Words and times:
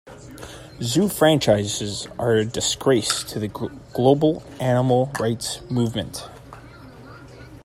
Zoos 0.81 1.15
franchises 1.15 2.07
are 2.17 2.33
a 2.37 2.43
disgrace 2.43 3.23
to 3.25 3.39
the 3.39 3.49
global 3.93 4.41
animal 4.59 5.11
rights 5.19 5.61
movement. 5.69 6.27